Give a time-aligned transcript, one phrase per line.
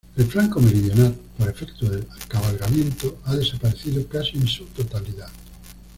[0.17, 5.29] El flanco meridional, por efectos del cabalgamiento, ha desaparecido casi en su totalidad.